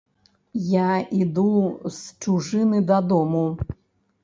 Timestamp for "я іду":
0.69-1.51